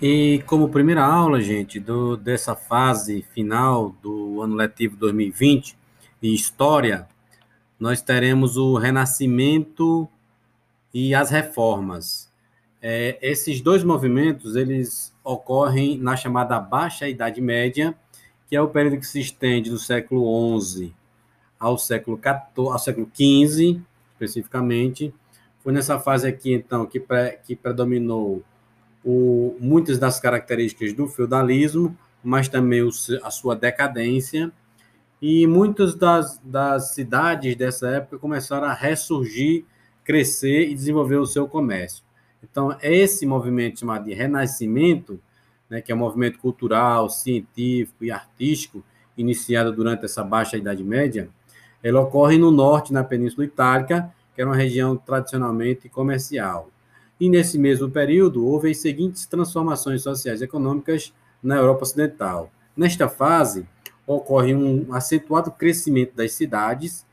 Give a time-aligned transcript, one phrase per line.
[0.00, 5.76] E como primeira aula, gente, do, dessa fase final do ano letivo 2020,
[6.22, 7.08] em História,
[7.80, 10.08] nós teremos o Renascimento
[10.94, 12.32] e as Reformas.
[12.80, 17.92] É, esses dois movimentos, eles ocorrem na chamada Baixa Idade Média,
[18.48, 20.94] que é o período que se estende do século XI
[21.58, 23.80] ao século XIV, ao século XV,
[24.12, 25.12] especificamente.
[25.58, 28.44] Foi nessa fase aqui, então, que, pre, que predominou
[29.10, 32.90] o, muitas das características do feudalismo, mas também o,
[33.22, 34.52] a sua decadência.
[35.20, 39.64] E muitas das, das cidades dessa época começaram a ressurgir,
[40.04, 42.04] crescer e desenvolver o seu comércio.
[42.42, 45.18] Então, esse movimento chamado de Renascimento,
[45.70, 48.84] né, que é um movimento cultural, científico e artístico,
[49.16, 51.30] iniciado durante essa baixa Idade Média,
[51.82, 56.68] ele ocorre no norte, na Península Itálica, que era uma região tradicionalmente comercial.
[57.20, 62.50] E nesse mesmo período, houve as seguintes transformações sociais e econômicas na Europa Ocidental.
[62.76, 63.66] Nesta fase,
[64.06, 67.06] ocorre um acentuado crescimento das cidades,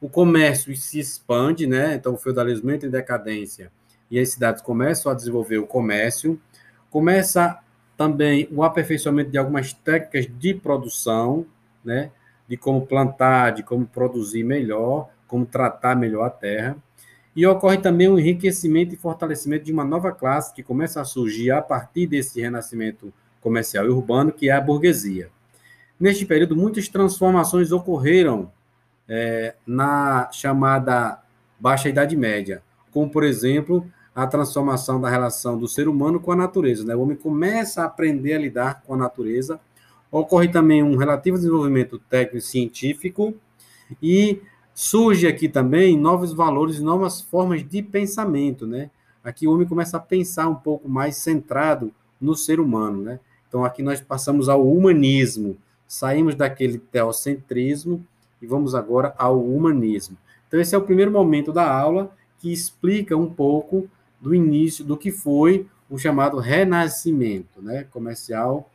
[0.00, 1.94] o comércio se expande, né?
[1.94, 3.72] Então, o feudalismo entra em decadência
[4.10, 6.40] e as cidades começam a desenvolver o comércio,
[6.88, 7.58] começa
[7.96, 11.44] também o aperfeiçoamento de algumas técnicas de produção,
[11.84, 12.12] né?
[12.46, 16.76] De como plantar, de como produzir melhor, como tratar melhor a terra.
[17.38, 21.52] E ocorre também o enriquecimento e fortalecimento de uma nova classe que começa a surgir
[21.52, 25.30] a partir desse renascimento comercial e urbano, que é a burguesia.
[26.00, 28.50] Neste período, muitas transformações ocorreram
[29.08, 31.22] é, na chamada
[31.60, 36.36] Baixa Idade Média, como, por exemplo, a transformação da relação do ser humano com a
[36.36, 36.84] natureza.
[36.84, 36.96] Né?
[36.96, 39.60] O homem começa a aprender a lidar com a natureza.
[40.10, 43.32] Ocorre também um relativo desenvolvimento técnico-científico
[44.02, 44.42] e
[44.80, 48.92] Surge aqui também novos valores, novas formas de pensamento, né?
[49.24, 53.18] Aqui o homem começa a pensar um pouco mais centrado no ser humano, né?
[53.48, 58.06] Então aqui nós passamos ao humanismo, saímos daquele teocentrismo
[58.40, 60.16] e vamos agora ao humanismo.
[60.46, 63.90] Então esse é o primeiro momento da aula que explica um pouco
[64.20, 68.70] do início do que foi o chamado renascimento, né, comercial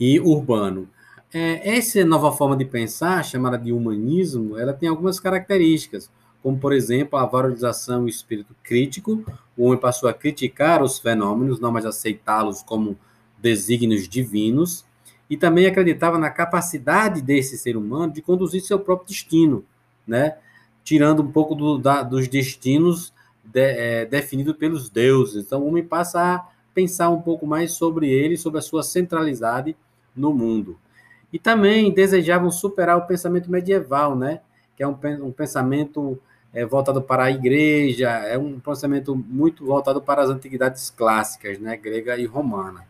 [0.00, 0.88] e urbano.
[1.34, 6.10] É, essa nova forma de pensar, chamada de humanismo, ela tem algumas características,
[6.42, 9.24] como, por exemplo, a valorização e o espírito crítico.
[9.56, 12.98] O homem passou a criticar os fenômenos, não mais aceitá-los como
[13.40, 14.84] desígnios divinos,
[15.30, 19.64] e também acreditava na capacidade desse ser humano de conduzir seu próprio destino,
[20.06, 20.36] né?
[20.84, 23.12] tirando um pouco do, da, dos destinos
[23.42, 25.46] de, é, definidos pelos deuses.
[25.46, 29.74] Então, o homem passa a pensar um pouco mais sobre ele, sobre a sua centralidade
[30.14, 30.76] no mundo.
[31.32, 34.40] E também desejavam superar o pensamento medieval, né?
[34.76, 36.18] que é um, um pensamento
[36.52, 41.76] é, voltado para a igreja, é um pensamento muito voltado para as antiguidades clássicas, né?
[41.76, 42.84] grega e romana.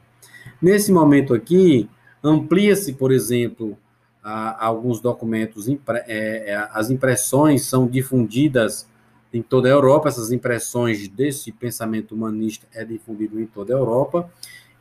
[0.61, 1.89] Nesse momento aqui,
[2.23, 3.77] amplia-se, por exemplo,
[4.23, 8.87] a, a alguns documentos, impre, é, é, as impressões são difundidas
[9.33, 14.31] em toda a Europa, essas impressões desse pensamento humanista é difundido em toda a Europa,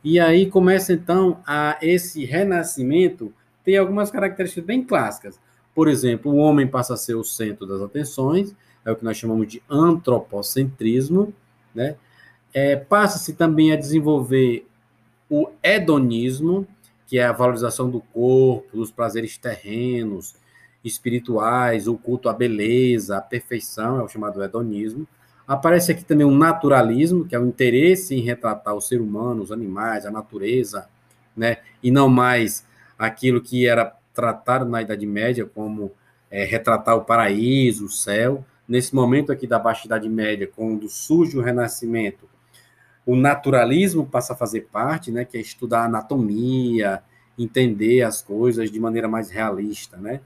[0.04, 3.32] e aí começa então a esse renascimento
[3.64, 5.38] tem algumas características bem clássicas.
[5.74, 9.16] Por exemplo, o homem passa a ser o centro das atenções, é o que nós
[9.16, 11.32] chamamos de antropocentrismo,
[11.74, 11.96] né?
[12.52, 14.66] É, Passa-se também a desenvolver
[15.30, 16.66] o hedonismo,
[17.06, 20.34] que é a valorização do corpo, dos prazeres terrenos,
[20.84, 25.06] espirituais, o culto à beleza, à perfeição, é o chamado hedonismo.
[25.46, 29.52] Aparece aqui também o naturalismo, que é o interesse em retratar o ser humano, os
[29.52, 30.88] animais, a natureza,
[31.36, 31.58] né?
[31.82, 32.64] E não mais
[33.06, 35.90] aquilo que era tratado na Idade Média como
[36.30, 38.44] é, retratar o paraíso, o céu.
[38.68, 42.30] Nesse momento aqui da Baixa Idade Média, quando surge o Renascimento,
[43.04, 47.02] o naturalismo passa a fazer parte, né, que é estudar anatomia,
[47.36, 50.20] entender as coisas de maneira mais realista, né?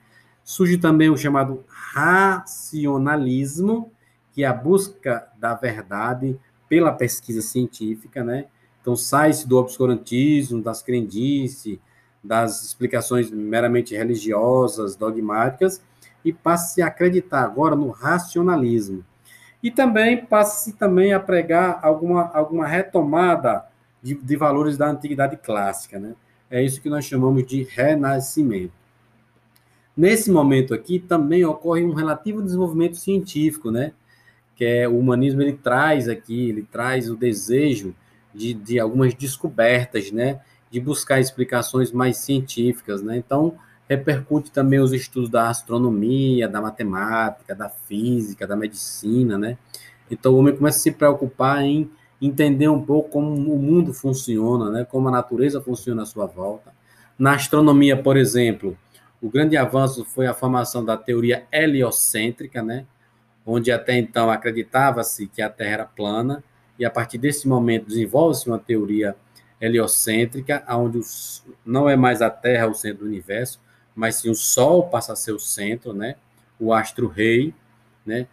[0.44, 3.90] Surge também o chamado racionalismo,
[4.32, 8.44] que é a busca da verdade pela pesquisa científica, né?
[8.82, 11.78] Então sai-se do obscurantismo, das crendices,
[12.26, 15.82] das explicações meramente religiosas, dogmáticas,
[16.24, 19.04] e passa-se a acreditar agora no racionalismo.
[19.62, 23.64] E também passa-se também a pregar alguma, alguma retomada
[24.02, 26.14] de, de valores da antiguidade clássica, né?
[26.50, 28.72] É isso que nós chamamos de renascimento.
[29.96, 33.92] Nesse momento aqui também ocorre um relativo desenvolvimento científico, né?
[34.54, 37.94] Que é o humanismo ele traz aqui, ele traz o desejo
[38.34, 40.40] de, de algumas descobertas, né?
[40.70, 43.16] De buscar explicações mais científicas, né?
[43.16, 43.56] Então,
[43.88, 49.56] repercute também os estudos da astronomia, da matemática, da física, da medicina, né?
[50.10, 51.90] Então, o homem começa a se preocupar em
[52.20, 54.84] entender um pouco como o mundo funciona, né?
[54.84, 56.72] como a natureza funciona à sua volta.
[57.18, 58.76] Na astronomia, por exemplo,
[59.20, 62.86] o grande avanço foi a formação da teoria heliocêntrica, né?
[63.44, 66.42] onde até então acreditava-se que a Terra era plana,
[66.78, 69.16] e a partir desse momento desenvolve-se uma teoria
[69.60, 71.00] heliocêntrica, onde
[71.64, 73.60] não é mais a Terra o centro do universo,
[73.94, 76.16] mas sim o Sol passa a ser o centro, né?
[76.58, 77.54] o astro-rei.
[78.04, 78.26] Né?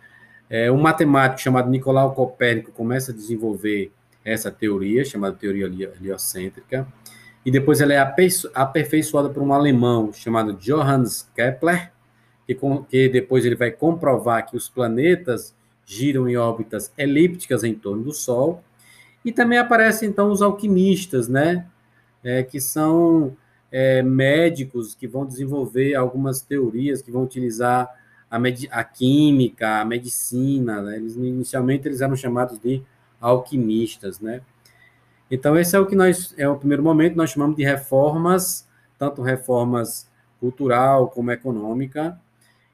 [0.49, 3.91] É, um matemático chamado Nicolau Copérnico começa a desenvolver
[4.23, 6.87] essa teoria, chamada teoria heliocêntrica,
[7.45, 7.97] e depois ela é
[8.53, 11.91] aperfeiçoada por um alemão chamado Johannes Kepler,
[12.47, 12.57] que,
[12.89, 15.53] que depois ele vai comprovar que os planetas
[15.85, 18.63] giram em órbitas elípticas em torno do Sol,
[19.23, 21.65] e também aparecem, então, os alquimistas, né?
[22.23, 23.35] É, que são
[23.71, 27.89] é, médicos que vão desenvolver algumas teorias, que vão utilizar
[28.29, 28.37] a,
[28.71, 30.81] a química, a medicina.
[30.81, 30.97] Né?
[30.97, 32.81] Eles, inicialmente, eles eram chamados de
[33.19, 34.41] alquimistas, né?
[35.31, 38.67] Então, esse é o que nós, é o primeiro momento, nós chamamos de reformas,
[38.99, 40.07] tanto reformas
[40.39, 42.19] cultural como econômica,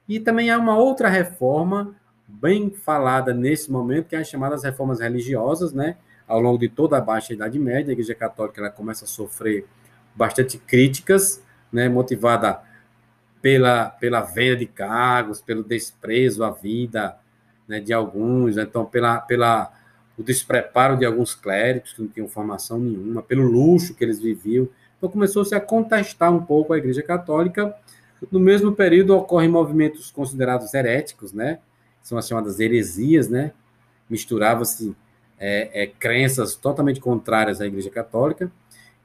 [0.08, 1.94] e também há uma outra reforma
[2.26, 5.96] bem falada nesse momento, que é as chamadas reformas religiosas, né?
[6.30, 9.66] Ao longo de toda a Baixa Idade Média, a Igreja Católica ela começa a sofrer
[10.14, 11.42] bastante críticas,
[11.72, 11.88] né?
[11.88, 12.60] Motivada
[13.42, 17.16] pela, pela venda de cargos, pelo desprezo à vida
[17.66, 19.72] né, de alguns, então pela, pela
[20.18, 24.68] o despreparo de alguns clérigos que não tinham formação nenhuma, pelo luxo que eles viviam.
[24.98, 27.74] Então começou-se a contestar um pouco a Igreja Católica.
[28.30, 31.58] No mesmo período ocorrem movimentos considerados heréticos, né?
[32.02, 33.52] são as chamadas heresias, né?
[34.08, 34.94] Misturava-se
[35.40, 38.52] é, é, crenças totalmente contrárias à Igreja Católica.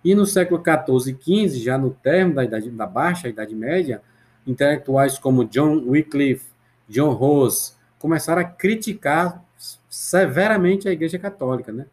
[0.03, 4.01] E no século XIV e XV, já no termo da, idade, da Baixa Idade Média,
[4.45, 6.45] intelectuais como John Wycliffe,
[6.87, 9.43] John Rose, começaram a criticar
[9.89, 11.87] severamente a Igreja Católica, né?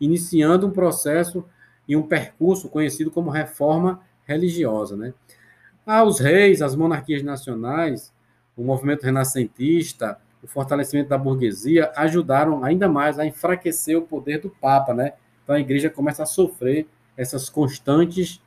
[0.00, 1.44] iniciando um processo
[1.86, 4.96] e um percurso conhecido como reforma religiosa.
[4.96, 5.14] Né?
[5.86, 8.12] Aos reis, às monarquias nacionais,
[8.56, 14.50] o movimento renascentista, o fortalecimento da burguesia ajudaram ainda mais a enfraquecer o poder do
[14.50, 15.12] Papa, né?
[15.42, 18.42] Então a igreja começa a sofrer essas constantes,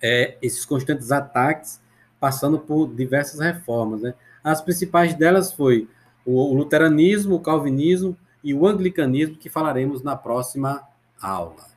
[0.00, 1.80] é, esses constantes ataques,
[2.20, 4.14] passando por diversas reformas, né?
[4.44, 5.88] As principais delas foi
[6.26, 10.82] o luteranismo, o calvinismo e o anglicanismo, que falaremos na próxima
[11.20, 11.71] aula.